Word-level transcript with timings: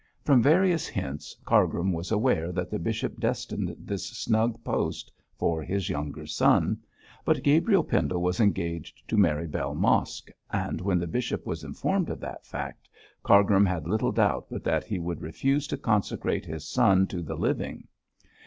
From 0.23 0.41
various 0.41 0.87
hints, 0.87 1.37
Cargrim 1.45 1.93
was 1.93 2.11
aware 2.11 2.51
that 2.53 2.71
the 2.71 2.79
bishop 2.79 3.19
destined 3.19 3.75
this 3.77 4.07
snug 4.07 4.63
post 4.63 5.11
for 5.37 5.61
his 5.61 5.89
younger 5.89 6.25
son. 6.25 6.79
But 7.23 7.43
Gabriel 7.43 7.83
Pendle 7.83 8.19
was 8.19 8.39
engaged 8.39 9.07
to 9.09 9.15
marry 9.15 9.45
Bell 9.45 9.75
Mosk, 9.75 10.31
and 10.51 10.81
when 10.81 10.97
the 10.97 11.05
bishop 11.05 11.45
was 11.45 11.63
informed 11.63 12.09
of 12.09 12.19
that 12.19 12.47
fact, 12.47 12.89
Cargrim 13.21 13.67
had 13.67 13.87
little 13.87 14.11
doubt 14.11 14.47
but 14.49 14.63
that 14.63 14.85
he 14.85 14.97
would 14.97 15.21
refuse 15.21 15.67
to 15.67 15.77
consecrate 15.77 16.45
his 16.45 16.67
son 16.67 17.05
to 17.05 17.21
the 17.21 17.35
living. 17.35 17.87